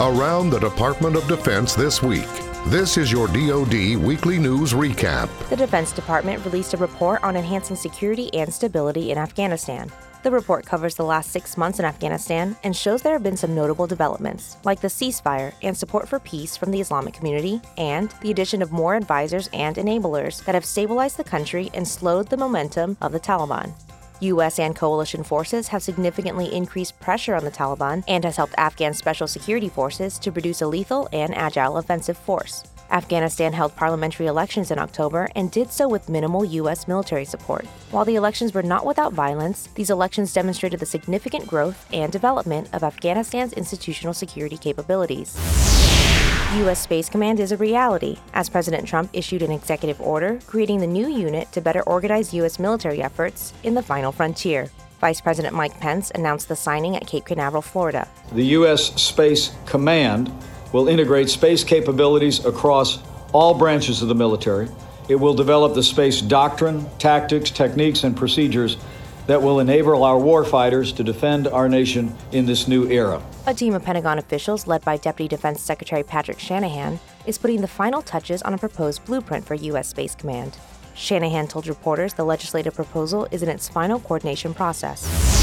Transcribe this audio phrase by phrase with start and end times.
[0.00, 2.24] Around the Department of Defense this week.
[2.68, 5.28] This is your DoD Weekly News Recap.
[5.50, 9.92] The Defense Department released a report on enhancing security and stability in Afghanistan.
[10.22, 13.54] The report covers the last six months in Afghanistan and shows there have been some
[13.54, 18.30] notable developments, like the ceasefire and support for peace from the Islamic community, and the
[18.30, 22.96] addition of more advisors and enablers that have stabilized the country and slowed the momentum
[23.02, 23.74] of the Taliban.
[24.20, 24.58] U.S.
[24.58, 29.26] and coalition forces have significantly increased pressure on the Taliban and has helped Afghan special
[29.26, 32.64] security forces to produce a lethal and agile offensive force.
[32.90, 36.88] Afghanistan held parliamentary elections in October and did so with minimal U.S.
[36.88, 37.64] military support.
[37.90, 42.68] While the elections were not without violence, these elections demonstrated the significant growth and development
[42.72, 45.36] of Afghanistan's institutional security capabilities.
[46.56, 46.80] U.S.
[46.80, 51.08] Space Command is a reality, as President Trump issued an executive order creating the new
[51.08, 52.58] unit to better organize U.S.
[52.58, 54.68] military efforts in the final frontier.
[55.00, 58.08] Vice President Mike Pence announced the signing at Cape Canaveral, Florida.
[58.32, 59.00] The U.S.
[59.00, 60.32] Space Command
[60.72, 62.98] will integrate space capabilities across
[63.32, 64.68] all branches of the military.
[65.08, 68.76] It will develop the space doctrine, tactics, techniques, and procedures
[69.26, 73.22] that will enable our warfighters to defend our nation in this new era.
[73.46, 77.68] A team of Pentagon officials, led by Deputy Defense Secretary Patrick Shanahan, is putting the
[77.68, 79.88] final touches on a proposed blueprint for U.S.
[79.88, 80.56] Space Command.
[80.94, 85.39] Shanahan told reporters the legislative proposal is in its final coordination process.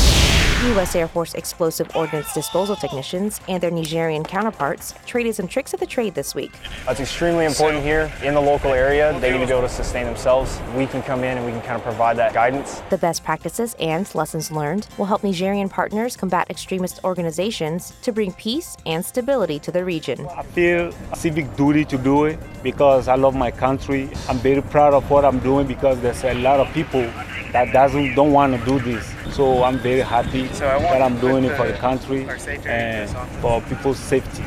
[0.66, 0.96] U.S.
[0.96, 5.86] Air Force explosive ordnance disposal technicians and their Nigerian counterparts traded some tricks of the
[5.86, 6.52] trade this week.
[6.90, 9.18] It's extremely important here in the local area.
[9.20, 10.60] They need to be able to sustain themselves.
[10.76, 12.82] We can come in and we can kind of provide that guidance.
[12.90, 18.34] The best practices and lessons learned will help Nigerian partners combat extremist organizations to bring
[18.34, 20.26] peace and stability to the region.
[20.26, 24.10] I feel a civic duty to do it because I love my country.
[24.28, 27.08] I'm very proud of what I'm doing because there's a lot of people
[27.52, 29.14] that doesn't don't want to do this.
[29.36, 32.28] So I'm very happy so that I'm doing it for the country
[32.66, 33.10] and
[33.42, 34.44] for people's safety.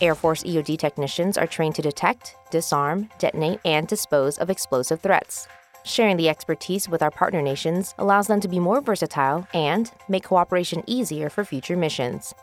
[0.00, 5.48] Air Force EOD technicians are trained to detect, disarm, detonate, and dispose of explosive threats.
[5.84, 10.24] Sharing the expertise with our partner nations allows them to be more versatile and make
[10.24, 12.34] cooperation easier for future missions.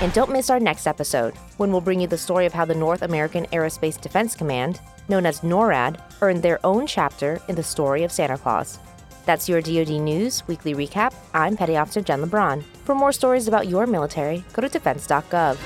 [0.00, 2.74] And don't miss our next episode, when we'll bring you the story of how the
[2.74, 8.04] North American Aerospace Defense Command, known as NORAD, earned their own chapter in the story
[8.04, 8.78] of Santa Claus.
[9.26, 11.14] That's your DoD News Weekly Recap.
[11.34, 12.62] I'm Petty Officer Jen LeBron.
[12.84, 15.58] For more stories about your military, go to defense.gov.